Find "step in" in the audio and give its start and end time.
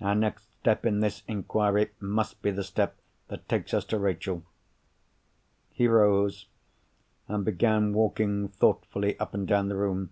0.60-1.00